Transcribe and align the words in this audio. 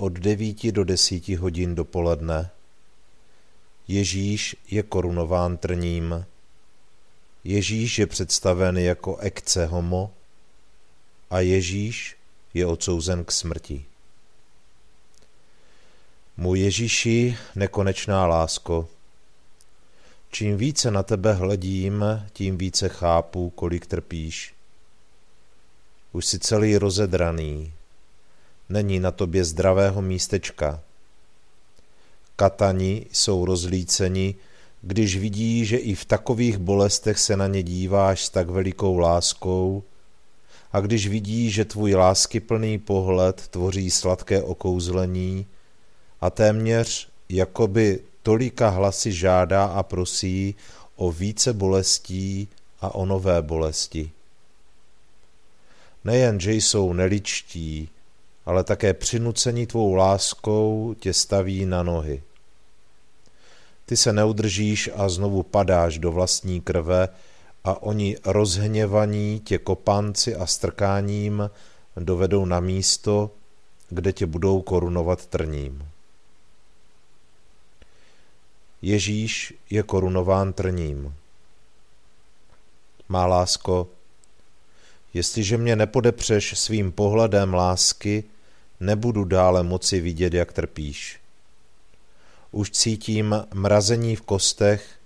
od 0.00 0.12
9 0.12 0.72
do 0.72 0.84
10 0.84 1.28
hodin 1.28 1.74
dopoledne. 1.74 2.50
Ježíš 3.88 4.56
je 4.70 4.82
korunován 4.82 5.56
trním. 5.56 6.26
Ježíš 7.44 7.98
je 7.98 8.06
představen 8.06 8.78
jako 8.78 9.16
ekce 9.16 9.66
homo 9.66 10.12
a 11.30 11.40
Ježíš 11.40 12.16
je 12.54 12.66
odsouzen 12.66 13.24
k 13.24 13.32
smrti. 13.32 13.84
Můj 16.36 16.60
Ježíši, 16.60 17.36
nekonečná 17.54 18.26
lásko, 18.26 18.88
čím 20.30 20.56
více 20.56 20.90
na 20.90 21.02
tebe 21.02 21.32
hledím, 21.32 22.04
tím 22.32 22.58
více 22.58 22.88
chápu, 22.88 23.50
kolik 23.50 23.86
trpíš. 23.86 24.54
Už 26.12 26.26
si 26.26 26.38
celý 26.38 26.78
rozedraný, 26.78 27.72
není 28.70 29.00
na 29.00 29.10
tobě 29.10 29.44
zdravého 29.44 30.02
místečka. 30.02 30.80
Katani 32.36 33.06
jsou 33.12 33.44
rozlíceni, 33.44 34.34
když 34.82 35.16
vidí, 35.16 35.64
že 35.64 35.76
i 35.76 35.94
v 35.94 36.04
takových 36.04 36.58
bolestech 36.58 37.18
se 37.18 37.36
na 37.36 37.46
ně 37.46 37.62
díváš 37.62 38.24
s 38.24 38.30
tak 38.30 38.50
velikou 38.50 38.98
láskou 38.98 39.82
a 40.72 40.80
když 40.80 41.08
vidí, 41.08 41.50
že 41.50 41.64
tvůj 41.64 41.94
láskyplný 41.94 42.78
pohled 42.78 43.48
tvoří 43.48 43.90
sladké 43.90 44.42
okouzlení 44.42 45.46
a 46.20 46.30
téměř 46.30 47.08
jakoby 47.28 48.00
tolika 48.22 48.68
hlasy 48.68 49.12
žádá 49.12 49.64
a 49.64 49.82
prosí 49.82 50.54
o 50.96 51.12
více 51.12 51.52
bolestí 51.52 52.48
a 52.80 52.94
o 52.94 53.06
nové 53.06 53.42
bolesti. 53.42 54.10
Nejen, 56.04 56.40
že 56.40 56.52
jsou 56.52 56.92
neličtí, 56.92 57.88
ale 58.50 58.64
také 58.64 58.94
přinucení 58.94 59.66
tvou 59.66 59.94
láskou 59.94 60.94
tě 61.00 61.12
staví 61.12 61.66
na 61.66 61.82
nohy. 61.82 62.22
Ty 63.86 63.96
se 63.96 64.12
neudržíš 64.12 64.90
a 64.96 65.08
znovu 65.08 65.42
padáš 65.42 65.98
do 65.98 66.12
vlastní 66.12 66.60
krve 66.60 67.08
a 67.64 67.82
oni 67.82 68.16
rozhněvaní 68.24 69.40
tě 69.40 69.58
kopanci 69.58 70.36
a 70.36 70.46
strkáním 70.46 71.50
dovedou 71.96 72.44
na 72.44 72.60
místo, 72.60 73.30
kde 73.88 74.12
tě 74.12 74.26
budou 74.26 74.62
korunovat 74.62 75.26
trním. 75.26 75.88
Ježíš 78.82 79.54
je 79.70 79.82
korunován 79.82 80.52
trním. 80.52 81.14
Má 83.08 83.26
lásko, 83.26 83.88
jestliže 85.14 85.58
mě 85.58 85.76
nepodepřeš 85.76 86.58
svým 86.58 86.92
pohledem 86.92 87.54
lásky, 87.54 88.24
nebudu 88.80 89.24
dále 89.24 89.62
moci 89.62 90.00
vidět, 90.00 90.34
jak 90.34 90.52
trpíš. 90.52 91.20
Už 92.52 92.70
cítím 92.70 93.46
mrazení 93.54 94.16
v 94.16 94.22
kostech, 94.22 94.98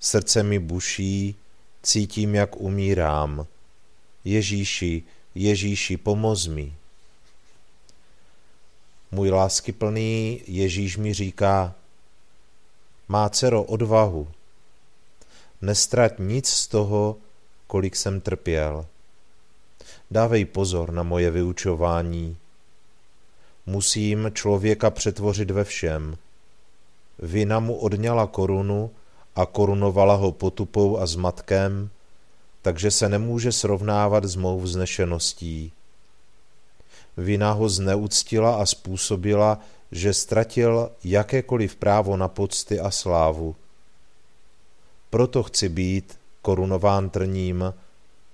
srdce 0.00 0.42
mi 0.42 0.58
buší, 0.58 1.36
cítím, 1.82 2.34
jak 2.34 2.56
umírám. 2.56 3.46
Ježíši, 4.24 5.02
Ježíši, 5.34 5.96
pomoz 5.96 6.46
mi. 6.46 6.74
Můj 9.10 9.30
láskyplný 9.30 10.42
Ježíš 10.46 10.96
mi 10.96 11.14
říká, 11.14 11.74
má 13.08 13.28
dcero 13.28 13.62
odvahu, 13.62 14.28
nestrať 15.62 16.12
nic 16.18 16.48
z 16.48 16.66
toho, 16.66 17.16
kolik 17.66 17.96
jsem 17.96 18.20
trpěl. 18.20 18.86
Dávej 20.10 20.44
pozor 20.44 20.92
na 20.92 21.02
moje 21.02 21.30
vyučování, 21.30 22.36
musím 23.66 24.30
člověka 24.34 24.90
přetvořit 24.90 25.50
ve 25.50 25.64
všem. 25.64 26.16
Vina 27.18 27.60
mu 27.60 27.74
odňala 27.74 28.26
korunu 28.26 28.90
a 29.36 29.46
korunovala 29.46 30.14
ho 30.14 30.32
potupou 30.32 30.98
a 30.98 31.06
zmatkem, 31.06 31.90
takže 32.62 32.90
se 32.90 33.08
nemůže 33.08 33.52
srovnávat 33.52 34.24
s 34.24 34.36
mou 34.36 34.60
vznešeností. 34.60 35.72
Vina 37.16 37.52
ho 37.52 37.68
zneuctila 37.68 38.56
a 38.56 38.66
způsobila, 38.66 39.58
že 39.92 40.14
ztratil 40.14 40.90
jakékoliv 41.04 41.76
právo 41.76 42.16
na 42.16 42.28
pocty 42.28 42.80
a 42.80 42.90
slávu. 42.90 43.56
Proto 45.10 45.42
chci 45.42 45.68
být 45.68 46.18
korunován 46.42 47.10
trním, 47.10 47.74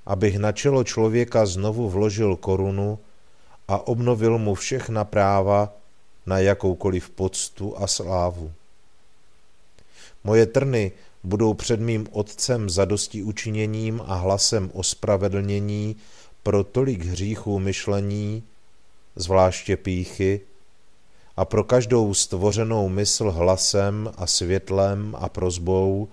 abych 0.06 0.38
na 0.38 0.52
čelo 0.52 0.84
člověka 0.84 1.46
znovu 1.46 1.90
vložil 1.90 2.36
korunu, 2.36 2.98
a 3.70 3.86
obnovil 3.86 4.38
mu 4.38 4.54
všechna 4.54 5.04
práva 5.04 5.72
na 6.26 6.38
jakoukoliv 6.38 7.10
poctu 7.10 7.78
a 7.78 7.86
slávu. 7.86 8.52
Moje 10.24 10.46
trny 10.46 10.92
budou 11.22 11.54
před 11.54 11.80
mým 11.80 12.06
otcem 12.12 12.70
zadosti 12.70 13.22
učiněním 13.22 14.02
a 14.06 14.14
hlasem 14.14 14.70
ospravedlnění 14.74 15.96
pro 16.42 16.64
tolik 16.64 17.04
hříchů 17.04 17.58
myšlení, 17.58 18.42
zvláště 19.16 19.76
píchy, 19.76 20.40
a 21.36 21.44
pro 21.44 21.64
každou 21.64 22.14
stvořenou 22.14 22.88
mysl 22.88 23.30
hlasem 23.30 24.12
a 24.16 24.26
světlem 24.26 25.16
a 25.18 25.28
prozbou, 25.28 26.08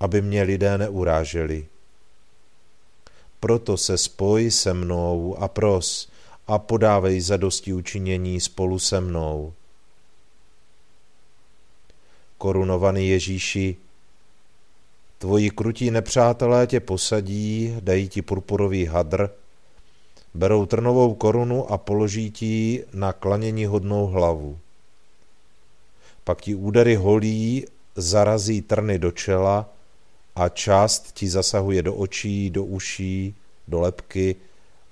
aby 0.00 0.22
mě 0.22 0.42
lidé 0.42 0.78
neuráželi. 0.78 1.66
Proto 3.40 3.76
se 3.76 3.98
spoj 3.98 4.50
se 4.50 4.74
mnou 4.74 5.36
a 5.38 5.48
pros 5.48 6.09
a 6.50 6.58
podávej 6.58 7.20
zadosti 7.20 7.72
učinění 7.72 8.40
spolu 8.40 8.78
se 8.78 9.00
mnou. 9.00 9.52
Korunovaný 12.38 13.08
Ježíši, 13.08 13.76
tvoji 15.18 15.50
krutí 15.50 15.90
nepřátelé 15.90 16.66
tě 16.66 16.80
posadí, 16.80 17.76
dají 17.80 18.08
ti 18.08 18.22
purpurový 18.22 18.84
hadr, 18.84 19.30
berou 20.34 20.66
trnovou 20.66 21.14
korunu 21.14 21.72
a 21.72 21.78
položí 21.78 22.30
ti 22.30 22.84
na 22.92 23.12
klanění 23.12 23.66
hodnou 23.66 24.06
hlavu. 24.06 24.58
Pak 26.24 26.40
ti 26.40 26.54
údery 26.54 26.94
holí 26.94 27.66
zarazí 27.96 28.62
trny 28.62 28.98
do 28.98 29.10
čela 29.10 29.68
a 30.36 30.48
část 30.48 31.12
ti 31.12 31.28
zasahuje 31.28 31.82
do 31.82 31.94
očí, 31.94 32.50
do 32.50 32.64
uší, 32.64 33.34
do 33.68 33.80
lepky 33.80 34.36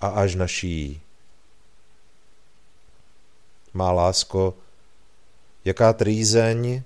a 0.01 0.09
až 0.09 0.35
na 0.35 0.47
šíjí. 0.47 1.01
Má 3.79 3.93
lásko, 3.93 4.55
jaká 5.65 5.93
trýzeň, 5.93 6.83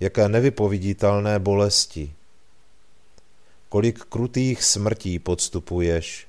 jaké 0.00 0.28
nevypoviditelné 0.28 1.38
bolesti. 1.38 2.14
Kolik 3.68 3.98
krutých 3.98 4.64
smrtí 4.64 5.18
podstupuješ. 5.18 6.26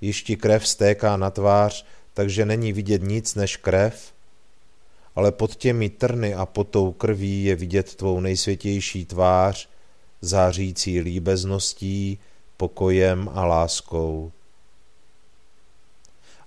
Již 0.00 0.22
ti 0.22 0.36
krev 0.36 0.68
stéká 0.68 1.16
na 1.16 1.30
tvář, 1.30 1.86
takže 2.14 2.44
není 2.44 2.72
vidět 2.72 3.02
nic 3.02 3.34
než 3.34 3.56
krev, 3.56 4.12
ale 5.16 5.32
pod 5.32 5.56
těmi 5.56 5.88
trny 5.88 6.34
a 6.34 6.46
pod 6.46 6.68
tou 6.68 6.92
krví 6.92 7.44
je 7.44 7.56
vidět 7.56 7.94
tvou 7.94 8.20
nejsvětější 8.20 9.04
tvář, 9.04 9.68
zářící 10.20 11.00
líbezností, 11.00 12.18
pokojem 12.56 13.30
a 13.32 13.44
láskou. 13.44 14.32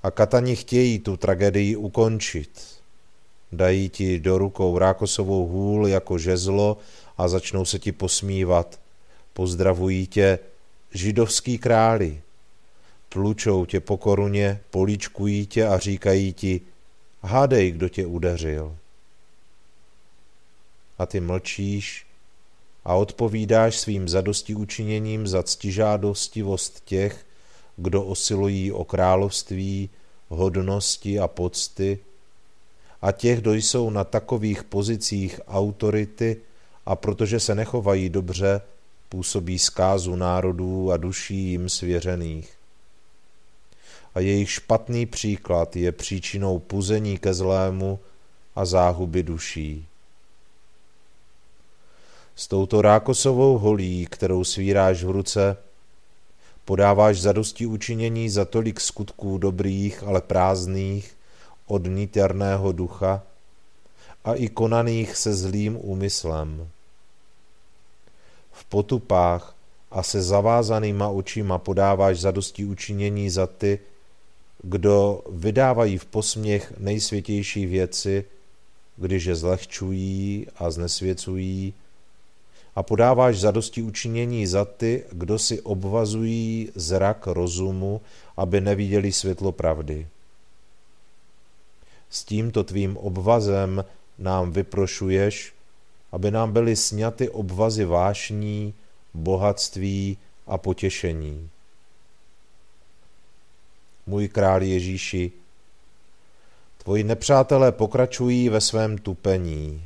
A 0.03 0.11
katani 0.11 0.55
chtějí 0.55 0.99
tu 0.99 1.17
tragédii 1.17 1.75
ukončit. 1.75 2.49
Dají 3.51 3.89
ti 3.89 4.19
do 4.19 4.37
rukou 4.37 4.77
rákosovou 4.77 5.47
hůl 5.47 5.87
jako 5.87 6.17
žezlo 6.17 6.77
a 7.17 7.27
začnou 7.27 7.65
se 7.65 7.79
ti 7.79 7.91
posmívat. 7.91 8.79
Pozdravují 9.33 10.07
tě 10.07 10.39
židovský 10.91 11.57
králi. 11.57 12.21
Tlučou 13.09 13.65
tě 13.65 13.79
po 13.79 13.97
koruně, 13.97 14.59
políčkují 14.69 15.45
tě 15.45 15.67
a 15.67 15.77
říkají 15.77 16.33
ti, 16.33 16.61
hádej, 17.21 17.71
kdo 17.71 17.89
tě 17.89 18.05
udeřil. 18.05 18.77
A 20.97 21.05
ty 21.05 21.19
mlčíš 21.19 22.05
a 22.85 22.93
odpovídáš 22.93 23.79
svým 23.79 24.09
zadosti 24.09 24.55
učiněním 24.55 25.27
za 25.27 25.43
ctižádostivost 25.43 26.81
těch, 26.85 27.25
kdo 27.77 28.03
osilují 28.03 28.71
o 28.71 28.83
království, 28.83 29.89
hodnosti 30.29 31.19
a 31.19 31.27
pocty, 31.27 31.99
a 33.01 33.11
těch, 33.11 33.41
kdo 33.41 33.53
jsou 33.53 33.89
na 33.89 34.03
takových 34.03 34.63
pozicích 34.63 35.41
autority 35.47 36.37
a 36.85 36.95
protože 36.95 37.39
se 37.39 37.55
nechovají 37.55 38.09
dobře, 38.09 38.61
působí 39.09 39.59
zkázu 39.59 40.15
národů 40.15 40.91
a 40.91 40.97
duší 40.97 41.35
jim 41.35 41.69
svěřených. 41.69 42.53
A 44.15 44.19
jejich 44.19 44.51
špatný 44.51 45.05
příklad 45.05 45.75
je 45.75 45.91
příčinou 45.91 46.59
puzení 46.59 47.17
ke 47.17 47.33
zlému 47.33 47.99
a 48.55 48.65
záhuby 48.65 49.23
duší. 49.23 49.85
S 52.35 52.47
touto 52.47 52.81
rákosovou 52.81 53.57
holí, 53.57 54.05
kterou 54.05 54.43
svíráš 54.43 55.03
v 55.03 55.09
ruce, 55.09 55.57
podáváš 56.65 57.21
zadosti 57.21 57.65
učinění 57.65 58.29
za 58.29 58.45
tolik 58.45 58.79
skutků 58.79 59.37
dobrých, 59.37 60.03
ale 60.03 60.21
prázdných, 60.21 61.15
od 61.67 61.87
niterného 61.87 62.71
ducha 62.71 63.23
a 64.23 64.33
i 64.33 64.47
konaných 64.49 65.15
se 65.15 65.33
zlým 65.33 65.77
úmyslem. 65.81 66.67
V 68.51 68.65
potupách 68.65 69.55
a 69.91 70.03
se 70.03 70.21
zavázanýma 70.21 71.07
očima 71.07 71.57
podáváš 71.57 72.19
zadosti 72.19 72.65
učinění 72.65 73.29
za 73.29 73.47
ty, 73.47 73.79
kdo 74.63 75.23
vydávají 75.31 75.97
v 75.97 76.05
posměch 76.05 76.73
nejsvětější 76.77 77.65
věci, 77.65 78.25
když 78.97 79.25
je 79.25 79.35
zlehčují 79.35 80.47
a 80.55 80.71
znesvěcují, 80.71 81.73
a 82.75 82.83
podáváš 82.83 83.39
zadosti 83.39 83.81
učinění 83.81 84.47
za 84.47 84.65
ty, 84.65 85.03
kdo 85.11 85.39
si 85.39 85.61
obvazují 85.61 86.71
zrak 86.75 87.27
rozumu, 87.27 88.01
aby 88.37 88.61
neviděli 88.61 89.11
světlo 89.11 89.51
pravdy. 89.51 90.07
S 92.09 92.23
tímto 92.23 92.63
tvým 92.63 92.97
obvazem 92.97 93.85
nám 94.19 94.51
vyprošuješ, 94.51 95.53
aby 96.11 96.31
nám 96.31 96.51
byly 96.51 96.75
sněty 96.75 97.29
obvazy 97.29 97.85
vášní, 97.85 98.73
bohatství 99.13 100.17
a 100.47 100.57
potěšení. 100.57 101.49
Můj 104.07 104.27
král 104.27 104.63
Ježíši, 104.63 105.31
tvoji 106.83 107.03
nepřátelé 107.03 107.71
pokračují 107.71 108.49
ve 108.49 108.61
svém 108.61 108.97
tupení. 108.97 109.85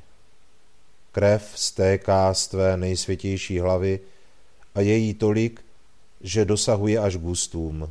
Krev 1.18 1.52
stéká 1.56 2.34
z 2.34 2.48
tvé 2.48 2.78
nejsvětější 2.78 3.60
hlavy 3.60 4.00
a 4.76 4.82
je 4.82 4.98
jí 4.98 5.14
tolik, 5.14 5.62
že 6.22 6.46
dosahuje 6.46 7.00
až 7.00 7.16
k. 7.16 7.90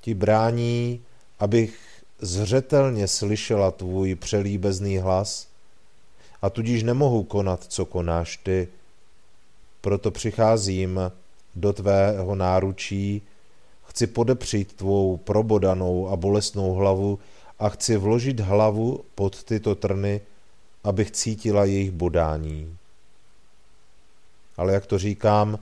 Ti 0.00 0.14
brání, 0.14 1.00
abych 1.38 1.78
zřetelně 2.18 3.08
slyšela 3.08 3.70
tvůj 3.70 4.14
přelíbezný 4.14 4.98
hlas 4.98 5.48
a 6.42 6.50
tudíž 6.50 6.82
nemohu 6.82 7.22
konat, 7.22 7.64
co 7.64 7.84
konáš 7.84 8.36
ty. 8.36 8.68
Proto 9.80 10.10
přicházím 10.10 11.00
do 11.56 11.72
tvého 11.72 12.34
náručí, 12.34 13.22
chci 13.86 14.06
podepřít 14.06 14.72
tvou 14.72 15.16
probodanou 15.16 16.08
a 16.08 16.16
bolestnou 16.16 16.74
hlavu 16.74 17.18
a 17.58 17.68
chci 17.68 17.96
vložit 17.96 18.40
hlavu 18.40 19.04
pod 19.14 19.44
tyto 19.44 19.74
trny, 19.74 20.20
abych 20.84 21.10
cítila 21.10 21.64
jejich 21.64 21.90
bodání. 21.90 22.76
Ale 24.56 24.72
jak 24.72 24.86
to 24.86 24.98
říkám, 24.98 25.58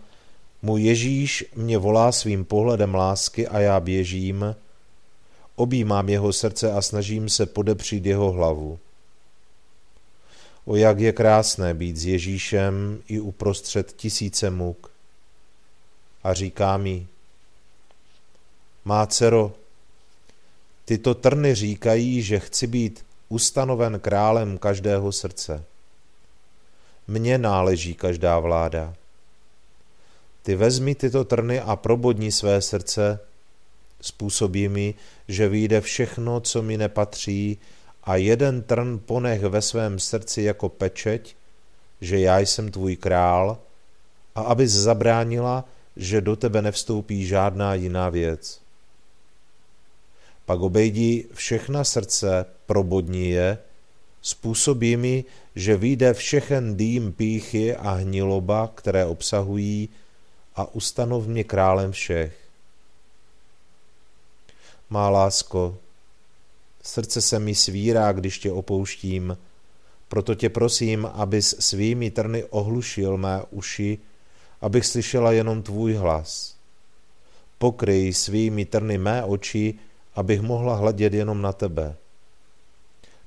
můj 0.63 0.83
Ježíš 0.83 1.45
mě 1.55 1.79
volá 1.79 2.13
svým 2.13 2.45
pohledem 2.45 2.95
lásky 2.95 3.49
a 3.49 3.61
já 3.61 3.81
běžím, 3.81 4.57
objímám 5.57 6.09
jeho 6.09 6.33
srdce 6.33 6.73
a 6.73 6.83
snažím 6.83 7.29
se 7.29 7.47
podepřít 7.47 8.07
jeho 8.07 8.33
hlavu. 8.33 8.79
O 10.65 10.77
jak 10.77 10.99
je 10.99 11.13
krásné 11.13 11.75
být 11.75 11.97
s 11.97 12.07
Ježíšem 12.07 13.03
i 13.09 13.21
uprostřed 13.21 13.93
tisíce 13.93 14.51
muk. 14.51 14.91
A 16.25 16.35
říká 16.35 16.77
mi, 16.77 17.07
má 18.85 19.07
dcero, 19.07 19.53
tyto 20.85 21.15
trny 21.15 21.55
říkají, 21.55 22.23
že 22.23 22.39
chci 22.39 22.67
být 22.67 23.05
ustanoven 23.31 24.01
králem 24.01 24.59
každého 24.59 25.13
srdce. 25.13 25.65
Mně 27.09 27.39
náleží 27.39 27.95
každá 27.95 28.39
vláda. 28.39 28.95
Ty 30.43 30.55
vezmi 30.55 30.95
tyto 30.95 31.25
trny 31.25 31.61
a 31.61 31.77
probodni 31.77 32.33
své 32.33 32.63
srdce, 32.63 33.21
způsobí 34.01 34.69
mi, 34.69 34.95
že 35.29 35.49
vyjde 35.49 35.81
všechno, 35.81 36.41
co 36.41 36.63
mi 36.63 36.77
nepatří 36.77 37.59
a 38.05 38.17
jeden 38.17 38.63
trn 38.63 38.99
ponech 38.99 39.43
ve 39.43 39.63
svém 39.63 39.99
srdci 39.99 40.43
jako 40.43 40.69
pečeť, 40.69 41.37
že 42.01 42.19
já 42.19 42.39
jsem 42.39 42.71
tvůj 42.71 42.97
král 42.97 43.59
a 44.35 44.41
abys 44.41 44.71
zabránila, 44.71 45.65
že 45.97 46.21
do 46.21 46.37
tebe 46.37 46.63
nevstoupí 46.63 47.27
žádná 47.27 47.75
jiná 47.75 48.09
věc. 48.09 48.61
Pak 50.51 50.61
obejdi 50.61 51.27
všechna 51.35 51.85
srdce, 51.85 52.47
probodni 52.67 53.29
je, 53.31 53.59
způsobí 54.23 54.97
mi, 54.97 55.25
že 55.55 55.77
vyjde 55.77 56.15
všechen 56.15 56.77
dým 56.77 57.13
píchy 57.13 57.77
a 57.77 57.91
hniloba, 57.91 58.71
které 58.75 59.07
obsahují, 59.07 59.89
a 60.57 60.75
ustanov 60.75 61.27
mě 61.27 61.45
králem 61.45 61.93
všech. 61.93 62.35
Má 64.91 65.11
lásko, 65.11 65.79
srdce 66.83 67.23
se 67.23 67.39
mi 67.39 67.55
svírá, 67.55 68.13
když 68.13 68.39
tě 68.39 68.53
opouštím, 68.53 69.39
Proto 70.09 70.35
tě 70.35 70.49
prosím, 70.49 71.07
abys 71.07 71.55
svými 71.59 72.11
trny 72.11 72.45
ohlušil 72.45 73.17
mé 73.17 73.43
uši, 73.51 73.99
abych 74.61 74.87
slyšela 74.87 75.33
jenom 75.33 75.63
tvůj 75.63 75.95
hlas. 75.95 76.55
Pokryj 77.59 78.15
svými 78.15 78.65
trny 78.65 78.99
mé 78.99 79.25
oči, 79.25 79.79
abych 80.15 80.41
mohla 80.41 80.75
hledět 80.75 81.15
jenom 81.15 81.43
na 81.43 81.53
tebe. 81.53 81.97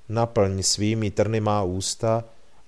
Naplň 0.10 0.64
svými 0.64 1.12
trny 1.12 1.40
má 1.40 1.64
ústa, 1.64 2.24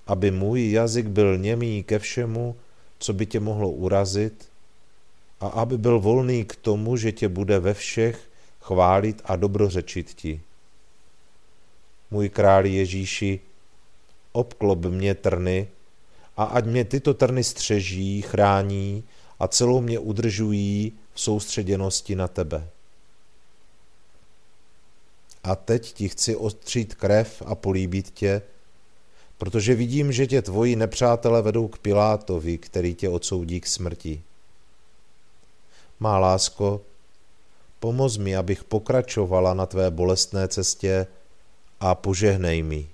aby 0.07 0.31
můj 0.31 0.71
jazyk 0.71 1.07
byl 1.07 1.37
němý 1.37 1.83
ke 1.83 1.99
všemu, 1.99 2.55
co 2.99 3.13
by 3.13 3.25
tě 3.25 3.39
mohlo 3.39 3.69
urazit, 3.69 4.49
a 5.39 5.47
aby 5.47 5.77
byl 5.77 5.99
volný 5.99 6.45
k 6.45 6.55
tomu, 6.55 6.97
že 6.97 7.11
tě 7.11 7.27
bude 7.27 7.59
ve 7.59 7.73
všech 7.73 8.29
chválit 8.61 9.21
a 9.25 9.35
dobrořečit 9.35 10.13
ti. 10.13 10.41
Můj 12.11 12.29
králi 12.29 12.73
Ježíši, 12.73 13.39
obklop 14.31 14.85
mě 14.85 15.15
trny 15.15 15.67
a 16.37 16.43
ať 16.43 16.65
mě 16.65 16.85
tyto 16.85 17.13
trny 17.13 17.43
střeží, 17.43 18.21
chrání 18.21 19.03
a 19.39 19.47
celou 19.47 19.81
mě 19.81 19.99
udržují 19.99 20.91
v 21.13 21.21
soustředěnosti 21.21 22.15
na 22.15 22.27
tebe. 22.27 22.67
A 25.45 25.55
teď 25.55 25.93
ti 25.93 26.09
chci 26.09 26.35
ostřít 26.35 26.95
krev 26.95 27.41
a 27.45 27.55
políbit 27.55 28.09
tě, 28.09 28.41
protože 29.37 29.75
vidím, 29.75 30.11
že 30.11 30.27
tě 30.27 30.41
tvoji 30.41 30.75
nepřátelé 30.75 31.41
vedou 31.41 31.67
k 31.67 31.77
Pilátovi, 31.77 32.57
který 32.57 32.95
tě 32.95 33.09
odsoudí 33.09 33.61
k 33.61 33.67
smrti. 33.67 34.21
Má 35.99 36.17
lásko, 36.17 36.81
pomoz 37.79 38.17
mi, 38.17 38.35
abych 38.35 38.63
pokračovala 38.63 39.53
na 39.53 39.65
tvé 39.65 39.91
bolestné 39.91 40.47
cestě 40.47 41.07
a 41.79 41.95
požehnej 41.95 42.63
mi. 42.63 42.89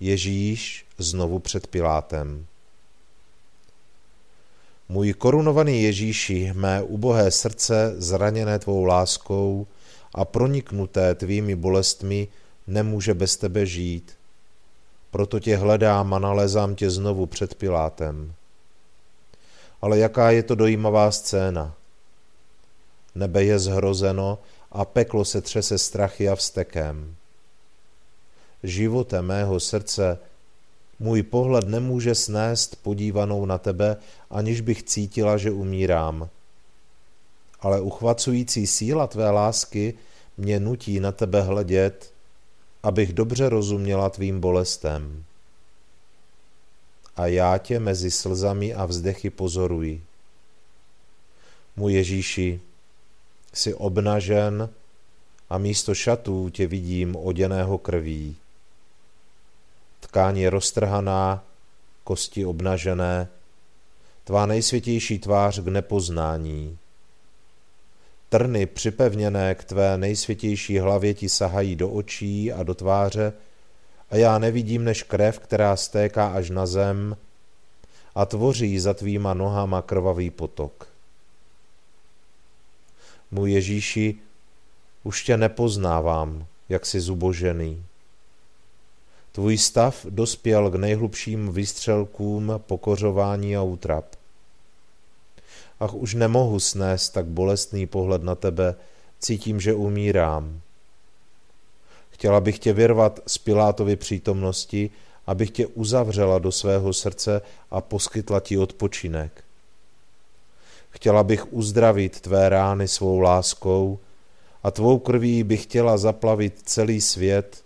Ježíš 0.00 0.86
znovu 0.98 1.38
před 1.38 1.66
Pilátem. 1.66 2.46
Můj 4.88 5.12
korunovaný 5.12 5.82
Ježíši, 5.82 6.52
mé 6.54 6.82
ubohé 6.82 7.30
srdce, 7.30 7.94
zraněné 7.96 8.58
tvou 8.58 8.84
láskou 8.84 9.66
a 10.14 10.24
proniknuté 10.24 11.14
tvými 11.14 11.56
bolestmi, 11.56 12.28
nemůže 12.66 13.14
bez 13.14 13.36
tebe 13.36 13.66
žít. 13.66 14.16
Proto 15.10 15.40
tě 15.40 15.56
hledám 15.56 16.14
a 16.14 16.18
nalézám 16.18 16.74
tě 16.74 16.90
znovu 16.90 17.26
před 17.26 17.54
Pilátem. 17.54 18.34
Ale 19.82 19.98
jaká 19.98 20.30
je 20.30 20.42
to 20.42 20.54
dojímavá 20.54 21.10
scéna? 21.10 21.74
Nebe 23.14 23.44
je 23.44 23.58
zhrozeno 23.58 24.38
a 24.72 24.84
peklo 24.84 25.24
se 25.24 25.40
třese 25.40 25.78
strachy 25.78 26.28
a 26.28 26.34
vstekem. 26.34 27.16
Živote 28.62 29.22
mého 29.22 29.60
srdce, 29.60 30.18
můj 30.98 31.22
pohled 31.22 31.68
nemůže 31.68 32.14
snést 32.14 32.76
podívanou 32.82 33.46
na 33.46 33.58
tebe, 33.58 33.96
aniž 34.30 34.60
bych 34.60 34.82
cítila, 34.82 35.36
že 35.36 35.50
umírám. 35.50 36.28
Ale 37.60 37.80
uchvacující 37.80 38.66
síla 38.66 39.06
tvé 39.06 39.30
lásky 39.30 39.94
mě 40.36 40.60
nutí 40.60 41.00
na 41.00 41.12
tebe 41.12 41.42
hledět, 41.42 42.12
abych 42.82 43.12
dobře 43.12 43.48
rozuměla 43.48 44.10
tvým 44.10 44.40
bolestem. 44.40 45.24
A 47.16 47.26
já 47.26 47.58
tě 47.58 47.80
mezi 47.80 48.10
slzami 48.10 48.74
a 48.74 48.86
vzdechy 48.86 49.30
pozoruji. 49.30 50.02
Můj 51.76 51.92
Ježíši, 51.92 52.60
jsi 53.52 53.74
obnažen 53.74 54.68
a 55.50 55.58
místo 55.58 55.94
šatů 55.94 56.48
tě 56.48 56.66
vidím 56.66 57.16
oděného 57.16 57.78
krví. 57.78 58.36
Tkáň 60.04 60.38
je 60.38 60.50
roztrhaná, 60.50 61.44
kosti 62.04 62.44
obnažené, 62.44 63.28
tvá 64.24 64.46
nejsvětější 64.46 65.18
tvář 65.18 65.60
k 65.60 65.68
nepoznání. 65.68 66.78
Trny 68.28 68.66
připevněné 68.66 69.54
k 69.54 69.64
tvé 69.64 69.98
nejsvětější 69.98 70.78
hlavě 70.78 71.14
ti 71.14 71.28
sahají 71.28 71.76
do 71.76 71.90
očí 71.90 72.52
a 72.52 72.62
do 72.62 72.74
tváře 72.74 73.32
a 74.10 74.16
já 74.16 74.38
nevidím 74.38 74.84
než 74.84 75.02
krev, 75.02 75.38
která 75.38 75.76
stéká 75.76 76.26
až 76.26 76.50
na 76.50 76.66
zem 76.66 77.16
a 78.14 78.26
tvoří 78.26 78.78
za 78.78 78.94
tvýma 78.94 79.34
nohama 79.34 79.82
krvavý 79.82 80.30
potok. 80.30 80.88
Můj 83.30 83.52
Ježíši, 83.52 84.18
už 85.04 85.24
tě 85.24 85.36
nepoznávám, 85.36 86.46
jak 86.68 86.86
jsi 86.86 87.00
zubožený. 87.00 87.84
Tvůj 89.34 89.58
stav 89.58 90.06
dospěl 90.10 90.70
k 90.70 90.74
nejhlubším 90.74 91.52
výstřelkům 91.52 92.52
pokořování 92.66 93.56
a 93.56 93.62
útrap. 93.62 94.04
Ach, 95.80 95.94
už 95.94 96.14
nemohu 96.14 96.60
snést 96.60 97.12
tak 97.12 97.26
bolestný 97.26 97.86
pohled 97.86 98.22
na 98.22 98.34
tebe, 98.34 98.74
cítím, 99.20 99.60
že 99.60 99.74
umírám. 99.74 100.60
Chtěla 102.10 102.40
bych 102.40 102.58
tě 102.58 102.72
vyrvat 102.72 103.20
z 103.26 103.38
Pilátovy 103.38 103.96
přítomnosti, 103.96 104.90
abych 105.26 105.50
tě 105.50 105.66
uzavřela 105.66 106.38
do 106.38 106.52
svého 106.52 106.92
srdce 106.92 107.42
a 107.70 107.80
poskytla 107.80 108.40
ti 108.40 108.58
odpočinek. 108.58 109.44
Chtěla 110.90 111.22
bych 111.22 111.52
uzdravit 111.52 112.20
tvé 112.20 112.48
rány 112.48 112.88
svou 112.88 113.20
láskou 113.20 113.98
a 114.62 114.70
tvou 114.70 114.98
krví 114.98 115.42
bych 115.42 115.62
chtěla 115.62 115.98
zaplavit 115.98 116.60
celý 116.64 117.00
svět, 117.00 117.63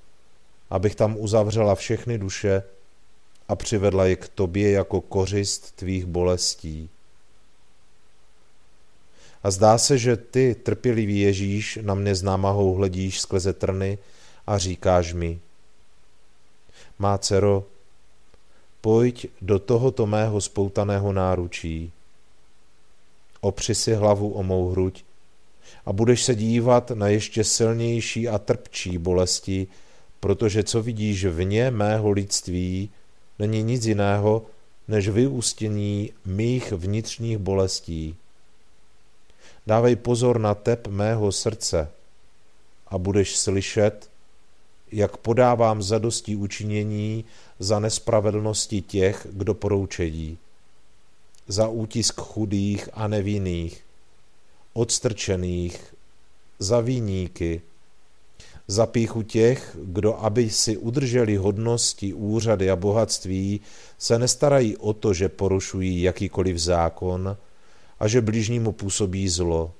abych 0.71 0.95
tam 0.95 1.17
uzavřela 1.19 1.75
všechny 1.75 2.19
duše 2.19 2.63
a 3.49 3.57
přivedla 3.57 4.07
je 4.07 4.17
k 4.17 4.29
tobě 4.29 4.71
jako 4.71 5.01
kořist 5.01 5.77
tvých 5.77 6.07
bolestí. 6.07 6.91
A 9.43 9.51
zdá 9.51 9.79
se, 9.79 9.99
že 9.99 10.17
ty, 10.17 10.55
trpělivý 10.55 11.21
Ježíš, 11.21 11.79
na 11.83 11.95
mne 11.95 12.15
s 12.15 12.23
námahou 12.23 12.75
hledíš 12.75 13.21
skleze 13.21 13.53
trny 13.53 13.99
a 14.47 14.59
říkáš 14.59 15.13
mi, 15.13 15.41
má 16.99 17.19
dcero, 17.19 17.65
pojď 18.81 19.27
do 19.41 19.59
tohoto 19.59 20.07
mého 20.07 20.41
spoutaného 20.41 21.13
náručí, 21.13 21.93
opři 23.41 23.75
si 23.75 23.95
hlavu 23.95 24.33
o 24.33 24.43
mou 24.43 24.69
hruď 24.69 25.05
a 25.87 25.93
budeš 25.93 26.25
se 26.25 26.35
dívat 26.35 26.91
na 26.91 27.09
ještě 27.09 27.45
silnější 27.45 28.29
a 28.29 28.39
trpčí 28.39 28.99
bolesti, 28.99 29.67
protože 30.21 30.65
co 30.65 30.83
vidíš 30.83 31.25
vně 31.25 31.71
mého 31.71 32.11
lidství, 32.11 32.91
není 33.39 33.63
nic 33.63 33.87
jiného, 33.87 34.47
než 34.89 35.09
vyústění 35.09 36.13
mých 36.25 36.73
vnitřních 36.73 37.39
bolestí. 37.39 38.17
Dávej 39.67 39.97
pozor 39.97 40.41
na 40.41 40.55
tep 40.55 40.87
mého 40.87 41.33
srdce 41.33 41.91
a 42.87 42.99
budeš 42.99 43.37
slyšet, 43.37 44.11
jak 44.93 45.17
podávám 45.17 45.83
zadostí 45.83 46.37
učinění 46.37 47.25
za 47.59 47.79
nespravedlnosti 47.79 48.83
těch, 48.83 49.27
kdo 49.33 49.55
poroučejí, 49.55 50.39
za 51.49 51.69
útisk 51.69 52.21
chudých 52.21 52.89
a 52.93 53.09
nevinných, 53.09 53.85
odstrčených, 54.73 55.95
za 56.59 56.81
výníky, 56.81 57.63
za 58.69 58.87
píchu 58.87 59.23
těch, 59.23 59.77
kdo, 59.85 60.15
aby 60.25 60.51
si 60.51 60.77
udrželi 60.77 61.37
hodnosti, 61.37 62.15
úřady 62.15 62.71
a 62.71 62.77
bohatství, 62.77 63.61
se 63.99 64.19
nestarají 64.19 64.77
o 64.77 64.93
to, 64.93 65.15
že 65.15 65.29
porušují 65.29 66.03
jakýkoliv 66.03 66.59
zákon 66.59 67.37
a 68.01 68.09
že 68.09 68.21
bližnímu 68.21 68.73
působí 68.73 69.29
zlo, 69.29 69.73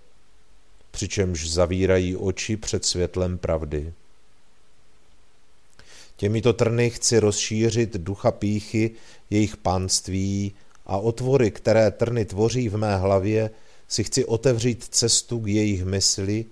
přičemž 0.91 1.51
zavírají 1.51 2.17
oči 2.17 2.57
před 2.57 2.85
světlem 2.85 3.39
pravdy. 3.39 3.93
Těmito 6.17 6.53
trny 6.53 6.91
chci 6.91 7.19
rozšířit 7.19 7.97
ducha 7.97 8.31
píchy, 8.31 8.91
jejich 9.31 9.57
panství 9.57 10.53
a 10.87 10.97
otvory, 10.97 11.51
které 11.51 11.91
trny 11.91 12.25
tvoří 12.25 12.69
v 12.69 12.77
mé 12.77 12.97
hlavě, 12.97 13.51
si 13.89 14.05
chci 14.05 14.25
otevřít 14.25 14.85
cestu 14.85 15.41
k 15.41 15.47
jejich 15.47 15.85
mysli, 15.85 16.45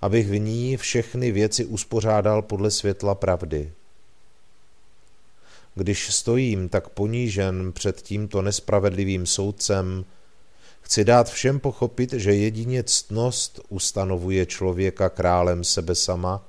abych 0.00 0.28
v 0.28 0.38
ní 0.38 0.76
všechny 0.76 1.32
věci 1.32 1.64
uspořádal 1.64 2.42
podle 2.42 2.70
světla 2.70 3.14
pravdy. 3.14 3.72
Když 5.74 6.14
stojím 6.14 6.68
tak 6.68 6.88
ponížen 6.88 7.72
před 7.72 8.02
tímto 8.02 8.42
nespravedlivým 8.42 9.26
soudcem, 9.26 10.04
chci 10.82 11.04
dát 11.04 11.30
všem 11.30 11.60
pochopit, 11.60 12.12
že 12.12 12.34
jedině 12.34 12.82
ctnost 12.82 13.60
ustanovuje 13.68 14.46
člověka 14.46 15.08
králem 15.08 15.64
sebe 15.64 15.94
sama 15.94 16.44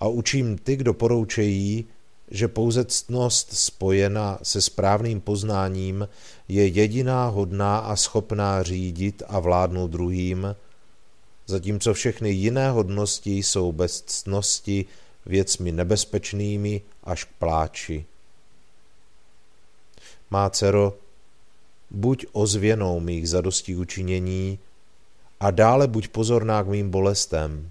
a 0.00 0.08
učím 0.08 0.58
ty, 0.58 0.76
kdo 0.76 0.94
poroučejí, 0.94 1.84
že 2.30 2.48
pouze 2.48 2.84
ctnost 2.84 3.52
spojena 3.52 4.38
se 4.42 4.62
správným 4.62 5.20
poznáním 5.20 6.08
je 6.48 6.66
jediná 6.66 7.26
hodná 7.26 7.78
a 7.78 7.96
schopná 7.96 8.62
řídit 8.62 9.22
a 9.28 9.40
vládnout 9.40 9.90
druhým, 9.90 10.56
zatímco 11.50 11.94
všechny 11.94 12.30
jiné 12.30 12.70
hodnosti 12.70 13.36
jsou 13.38 13.72
bez 13.72 14.02
ctnosti 14.06 14.86
věcmi 15.26 15.72
nebezpečnými 15.72 16.82
až 17.04 17.24
k 17.24 17.28
pláči. 17.38 18.04
Má 20.30 20.50
dcero, 20.50 20.94
buď 21.90 22.26
ozvěnou 22.32 23.00
mých 23.00 23.28
zadostí 23.28 23.76
učinění 23.76 24.58
a 25.40 25.50
dále 25.50 25.88
buď 25.88 26.08
pozorná 26.08 26.62
k 26.62 26.66
mým 26.66 26.90
bolestem. 26.90 27.70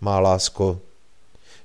Má 0.00 0.20
lásko, 0.20 0.80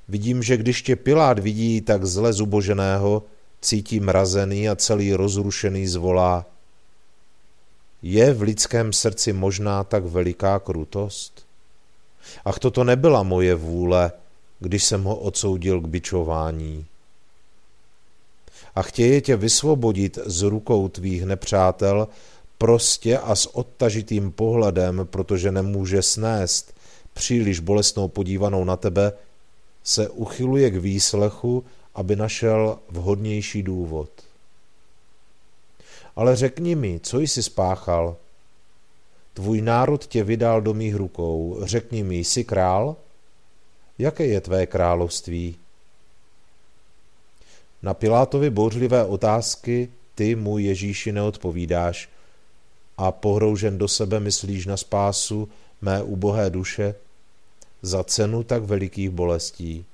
vidím, 0.08 0.44
že 0.44 0.58
když 0.58 0.82
tě 0.82 0.96
Pilát 0.96 1.40
vidí 1.40 1.82
tak 1.82 2.06
zle 2.06 2.34
zuboženého, 2.34 3.24
cítí 3.62 4.00
mrazený 4.00 4.70
a 4.70 4.76
celý 4.76 5.14
rozrušený 5.14 5.88
zvolá. 5.88 6.46
Je 8.02 8.34
v 8.34 8.42
lidském 8.42 8.94
srdci 8.94 9.34
možná 9.34 9.84
tak 9.84 10.06
veliká 10.06 10.60
krutost? 10.60 11.46
Ach, 12.46 12.60
toto 12.60 12.84
nebyla 12.84 13.24
moje 13.24 13.56
vůle, 13.56 14.12
když 14.60 14.84
jsem 14.84 15.04
ho 15.04 15.16
odsoudil 15.16 15.82
k 15.82 15.88
bičování. 15.88 16.86
A 18.76 18.82
chtěje 18.82 19.22
tě 19.22 19.36
vysvobodit 19.36 20.20
z 20.26 20.42
rukou 20.42 20.88
tvých 20.88 21.26
nepřátel 21.26 22.08
prostě 22.58 23.18
a 23.18 23.36
s 23.36 23.56
odtažitým 23.56 24.32
pohledem, 24.32 25.08
protože 25.10 25.52
nemůže 25.52 26.02
snést 26.02 26.74
příliš 27.14 27.60
bolestnou 27.60 28.08
podívanou 28.08 28.64
na 28.64 28.78
tebe, 28.78 29.14
se 29.84 30.10
uchyluje 30.10 30.72
k 30.72 30.76
výslechu, 30.76 31.64
aby 31.96 32.16
našel 32.16 32.80
vhodnější 32.90 33.64
důvod. 33.64 34.10
Ale 36.16 36.36
řekni 36.36 36.76
mi, 36.76 37.00
co 37.04 37.20
jsi 37.20 37.44
spáchal? 37.44 38.16
Tvůj 39.34 39.62
národ 39.62 40.06
tě 40.06 40.24
vydal 40.24 40.62
do 40.62 40.74
mých 40.74 40.96
rukou. 40.96 41.60
Řekni 41.64 42.04
mi, 42.04 42.18
jsi 42.18 42.44
král? 42.44 42.96
Jaké 43.98 44.26
je 44.26 44.42
tvé 44.42 44.66
království? 44.66 45.56
Na 47.82 47.94
Pilátovi 47.94 48.50
bouřlivé 48.50 49.06
otázky 49.06 49.90
ty, 50.16 50.36
můj 50.36 50.64
Ježíši, 50.64 51.12
neodpovídáš 51.12 52.10
a 52.98 53.12
pohroužen 53.12 53.78
do 53.78 53.88
sebe 53.88 54.20
myslíš 54.20 54.66
na 54.66 54.78
spásu 54.78 55.50
mé 55.82 56.04
ubohé 56.04 56.50
duše 56.50 56.96
za 57.82 58.04
cenu 58.04 58.44
tak 58.44 58.64
velikých 58.64 59.10
bolestí. 59.10 59.86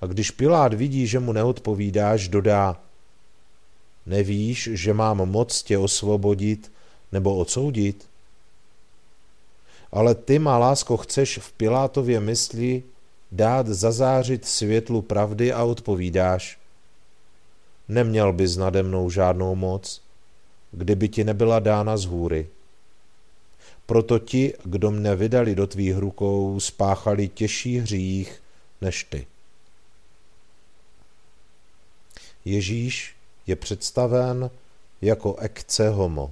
A 0.00 0.06
když 0.06 0.30
Pilát 0.30 0.74
vidí, 0.74 1.06
že 1.06 1.18
mu 1.18 1.32
neodpovídáš, 1.32 2.28
dodá, 2.28 2.80
nevíš, 4.06 4.68
že 4.72 4.94
mám 4.94 5.16
moc 5.16 5.62
tě 5.62 5.78
osvobodit 5.78 6.72
nebo 7.12 7.36
odsoudit? 7.36 8.06
Ale 9.92 10.14
ty, 10.14 10.38
má 10.38 10.58
lásko, 10.58 10.96
chceš 10.96 11.38
v 11.38 11.52
Pilátově 11.52 12.20
mysli 12.20 12.82
dát 13.32 13.66
zazářit 13.66 14.46
světlu 14.46 15.02
pravdy 15.02 15.52
a 15.52 15.64
odpovídáš, 15.64 16.58
neměl 17.88 18.32
bys 18.32 18.56
nade 18.56 18.82
mnou 18.82 19.10
žádnou 19.10 19.54
moc, 19.54 20.02
kdyby 20.72 21.08
ti 21.08 21.24
nebyla 21.24 21.58
dána 21.58 21.96
z 21.96 22.04
hůry. 22.04 22.46
Proto 23.86 24.18
ti, 24.18 24.54
kdo 24.64 24.90
mne 24.90 25.16
vydali 25.16 25.54
do 25.54 25.66
tvých 25.66 25.96
rukou, 25.96 26.60
spáchali 26.60 27.28
těžší 27.28 27.78
hřích 27.78 28.42
než 28.80 29.04
ty. 29.04 29.26
Ježíš 32.44 33.14
je 33.46 33.56
představen 33.56 34.50
jako 35.02 35.36
ekce 35.36 35.88
homo. 35.88 36.30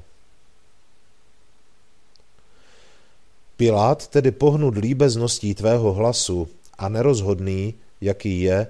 Pilát 3.57 4.09
tedy 4.09 4.31
pohnut 4.31 4.77
líbezností 4.77 5.55
tvého 5.55 5.92
hlasu 5.92 6.49
a 6.79 6.88
nerozhodný, 6.88 7.75
jaký 8.01 8.40
je, 8.40 8.66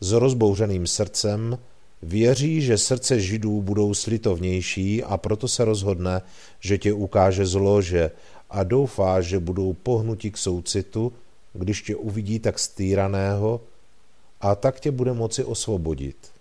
s 0.00 0.12
rozbouřeným 0.12 0.86
srdcem, 0.86 1.58
věří, 2.02 2.62
že 2.62 2.78
srdce 2.78 3.20
židů 3.20 3.62
budou 3.62 3.94
slitovnější 3.94 5.04
a 5.04 5.16
proto 5.16 5.48
se 5.48 5.64
rozhodne, 5.64 6.22
že 6.60 6.78
tě 6.78 6.92
ukáže 6.92 7.46
zlože 7.46 8.10
a 8.50 8.64
doufá, 8.64 9.20
že 9.20 9.38
budou 9.38 9.72
pohnuti 9.72 10.30
k 10.30 10.38
soucitu, 10.38 11.12
když 11.52 11.82
tě 11.82 11.96
uvidí 11.96 12.38
tak 12.38 12.58
stýraného 12.58 13.60
a 14.40 14.54
tak 14.54 14.80
tě 14.80 14.90
bude 14.90 15.12
moci 15.12 15.44
osvobodit. 15.44 16.33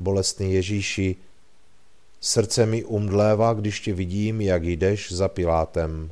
Bolestný 0.00 0.54
Ježíši, 0.54 1.16
srdce 2.20 2.66
mi 2.66 2.84
umdlévá, 2.84 3.52
když 3.52 3.80
tě 3.80 3.94
vidím, 3.94 4.40
jak 4.40 4.64
jdeš 4.64 5.12
za 5.12 5.28
Pilátem. 5.28 6.10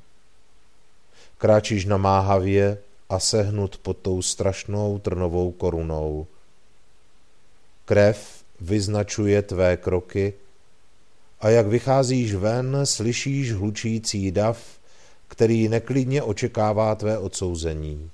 Kráčíš 1.39 1.85
na 1.85 1.97
máhavě 1.97 2.79
a 3.09 3.19
sehnut 3.19 3.79
pod 3.79 3.97
tou 3.97 4.23
strašnou 4.23 4.99
trnovou 4.99 5.53
korunou. 5.53 6.27
Krev 7.85 8.45
vyznačuje 8.61 9.43
tvé 9.43 9.77
kroky 9.77 10.35
a 11.41 11.49
jak 11.49 11.67
vycházíš 11.67 12.35
ven, 12.35 12.81
slyšíš 12.85 13.53
hlučící 13.53 14.33
dav, 14.33 14.79
který 15.29 15.69
neklidně 15.69 16.23
očekává 16.23 16.95
tvé 16.95 17.19
odsouzení. 17.19 18.11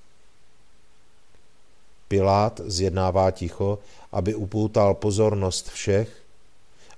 Pilát 2.12 2.60
zjednává 2.64 3.30
ticho, 3.30 3.78
aby 4.12 4.34
upoutal 4.34 4.94
pozornost 4.94 5.70
všech 5.70 6.08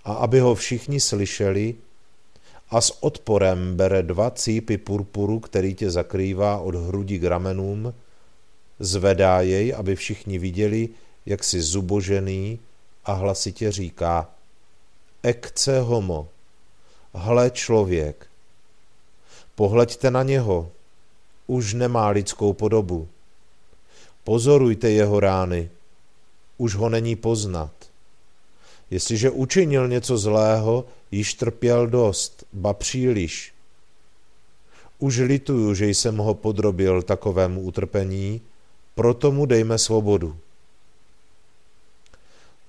a 0.05 0.13
aby 0.27 0.41
ho 0.41 0.55
všichni 0.55 1.01
slyšeli 1.01 1.75
a 2.71 2.81
s 2.81 3.03
odporem 3.03 3.77
bere 3.77 4.03
dva 4.03 4.31
cípy 4.31 4.79
purpuru, 4.79 5.41
který 5.41 5.75
tě 5.75 5.91
zakrývá 5.91 6.59
od 6.59 6.75
hrudi 6.75 7.19
k 7.19 7.25
ramenům, 7.25 7.95
zvedá 8.79 9.41
jej, 9.41 9.75
aby 9.75 9.97
všichni 9.97 10.39
viděli, 10.39 10.89
jak 11.27 11.45
si 11.45 11.63
zubožený 11.63 12.59
a 13.05 13.13
hlasitě 13.13 13.73
říká 13.73 14.31
Ekce 15.23 15.81
homo, 15.81 16.29
hle 17.15 17.51
člověk, 17.51 18.27
pohleďte 19.55 20.11
na 20.11 20.23
něho, 20.23 20.71
už 21.47 21.75
nemá 21.75 22.09
lidskou 22.09 22.53
podobu. 22.53 23.09
Pozorujte 24.25 24.91
jeho 24.91 25.21
rány, 25.21 25.71
už 26.59 26.75
ho 26.75 26.89
není 26.89 27.17
poznat. 27.17 27.71
Jestliže 28.91 29.31
učinil 29.31 29.89
něco 29.89 30.19
zlého, 30.19 30.85
již 31.11 31.35
trpěl 31.35 31.87
dost, 31.87 32.45
ba 32.53 32.73
příliš. 32.73 33.53
Už 34.99 35.19
lituju, 35.19 35.75
že 35.75 35.89
jsem 35.89 36.17
ho 36.17 36.35
podrobil 36.35 37.03
takovému 37.03 37.61
utrpení, 37.61 38.41
proto 38.95 39.33
mu 39.33 39.47
dejme 39.47 39.79
svobodu. 39.79 40.37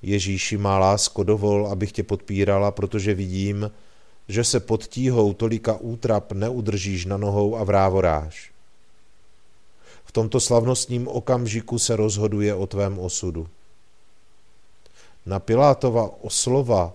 Ježíši 0.01 0.57
má 0.57 0.79
lásko, 0.79 1.23
dovol, 1.23 1.67
abych 1.67 1.91
tě 1.91 2.03
podpírala, 2.03 2.71
protože 2.71 3.13
vidím, 3.13 3.71
že 4.27 4.43
se 4.43 4.59
pod 4.59 4.87
tíhou 4.87 5.33
tolika 5.33 5.77
útrap 5.77 6.31
neudržíš 6.31 7.05
na 7.05 7.17
nohou 7.17 7.57
a 7.57 7.63
vrávoráš. 7.63 8.54
Tomto 10.15 10.39
slavnostním 10.39 11.07
okamžiku 11.07 11.79
se 11.79 11.95
rozhoduje 11.95 12.55
o 12.55 12.67
tvém 12.67 12.99
osudu. 12.99 13.47
Na 15.25 15.39
Pilátova 15.39 16.09
oslova 16.21 16.93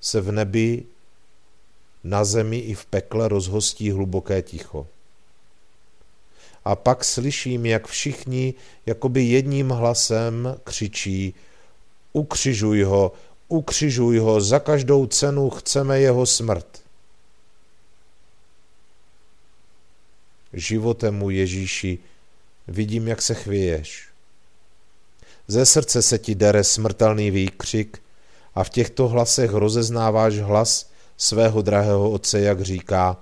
se 0.00 0.20
v 0.20 0.32
nebi, 0.32 0.84
na 2.04 2.24
zemi 2.24 2.58
i 2.58 2.74
v 2.74 2.86
pekle 2.86 3.28
rozhostí 3.28 3.90
hluboké 3.90 4.42
ticho. 4.42 4.86
A 6.64 6.76
pak 6.76 7.04
slyším, 7.04 7.66
jak 7.66 7.86
všichni 7.86 8.54
jakoby 8.86 9.22
jedním 9.22 9.68
hlasem 9.68 10.56
křičí 10.64 11.34
ukřižuj 12.12 12.82
ho, 12.82 13.12
ukřižuj 13.48 14.18
ho, 14.18 14.40
za 14.40 14.58
každou 14.58 15.06
cenu 15.06 15.50
chceme 15.50 16.00
jeho 16.00 16.26
smrt. 16.26 16.82
Životem 20.52 21.14
mu 21.14 21.30
Ježíši 21.30 21.98
vidím, 22.70 23.08
jak 23.08 23.22
se 23.22 23.34
chvěješ. 23.34 24.08
Ze 25.48 25.66
srdce 25.66 26.02
se 26.02 26.18
ti 26.18 26.34
dere 26.34 26.64
smrtelný 26.64 27.30
výkřik 27.30 28.02
a 28.54 28.64
v 28.64 28.70
těchto 28.70 29.08
hlasech 29.08 29.52
rozeznáváš 29.52 30.38
hlas 30.38 30.90
svého 31.16 31.62
drahého 31.62 32.10
otce, 32.10 32.40
jak 32.40 32.60
říká 32.60 33.16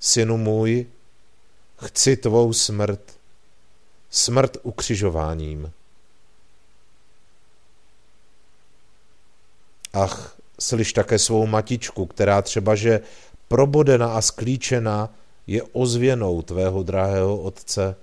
Synu 0.00 0.36
můj, 0.36 0.86
chci 1.84 2.16
tvou 2.16 2.52
smrt, 2.52 3.00
smrt 4.10 4.56
ukřižováním. 4.62 5.72
Ach, 9.92 10.36
slyš 10.60 10.92
také 10.92 11.18
svou 11.18 11.46
matičku, 11.46 12.06
která 12.06 12.42
třeba, 12.42 12.74
že 12.74 13.00
probodena 13.48 14.14
a 14.14 14.20
sklíčena 14.20 15.14
je 15.46 15.62
ozvěnou 15.62 16.42
tvého 16.42 16.82
drahého 16.82 17.38
otce. 17.38 17.96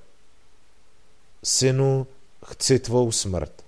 Synu, 1.43 2.08
chci 2.45 2.79
tvou 2.79 3.12
smrt. 3.12 3.63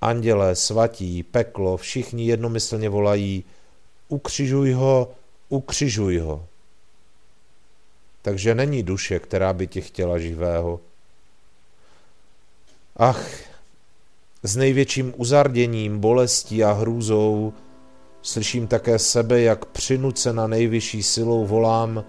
Andělé, 0.00 0.56
svatí, 0.56 1.22
peklo, 1.22 1.76
všichni 1.76 2.26
jednomyslně 2.26 2.88
volají, 2.88 3.44
ukřižuj 4.08 4.72
ho, 4.72 5.10
ukřižuj 5.48 6.18
ho. 6.18 6.46
takže 8.22 8.54
není 8.54 8.82
duše, 8.82 9.18
která 9.18 9.52
by 9.52 9.66
tě 9.66 9.80
chtěla 9.80 10.18
živého. 10.18 10.80
Ach, 12.96 13.30
s 14.42 14.56
největším 14.56 15.14
uzarděním, 15.16 15.98
bolestí 15.98 16.64
a 16.64 16.72
hrůzou 16.72 17.52
slyším 18.22 18.66
také 18.66 18.98
sebe, 18.98 19.40
jak 19.40 19.64
přinucena 19.64 20.46
nejvyšší 20.46 21.02
silou 21.02 21.46
volám, 21.46 22.04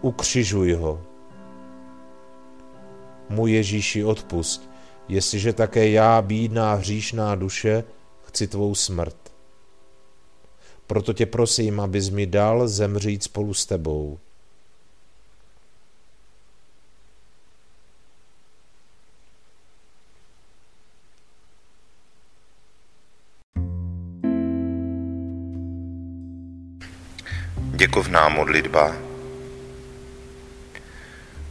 ukřižuj 0.00 0.72
ho. 0.72 1.15
Můj 3.28 3.52
Ježíši 3.52 4.04
odpust, 4.04 4.70
jestliže 5.08 5.52
také 5.52 5.90
já, 5.90 6.22
bídná 6.22 6.74
hříšná 6.74 7.34
duše, 7.34 7.84
chci 8.22 8.46
tvou 8.46 8.74
smrt. 8.74 9.16
Proto 10.86 11.12
tě 11.12 11.26
prosím, 11.26 11.80
abys 11.80 12.10
mi 12.10 12.26
dal 12.26 12.68
zemřít 12.68 13.22
spolu 13.22 13.54
s 13.54 13.66
tebou. 13.66 14.18
Děkovná 27.76 28.28
modlitba. 28.28 29.05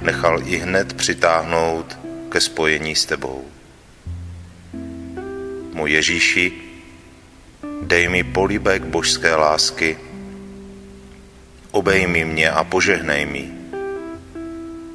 nechal 0.00 0.42
i 0.48 0.56
hned 0.56 0.92
přitáhnout 0.92 1.98
ke 2.28 2.40
spojení 2.40 2.96
s 2.96 3.04
tebou. 3.04 3.44
Můj 5.72 5.92
Ježíši, 5.92 6.52
dej 7.82 8.08
mi 8.08 8.24
políbek 8.24 8.84
božské 8.84 9.34
lásky, 9.34 9.98
obejmi 11.70 12.24
mě 12.24 12.50
a 12.50 12.64
požehnej 12.64 13.26
mi. 13.26 13.50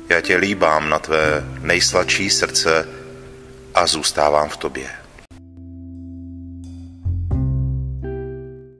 Já 0.09 0.21
tě 0.21 0.37
líbám 0.37 0.89
na 0.89 0.99
tvé 0.99 1.43
nejsladší 1.61 2.29
srdce 2.29 2.87
a 3.73 3.87
zůstávám 3.87 4.49
v 4.49 4.57
tobě. 4.57 5.00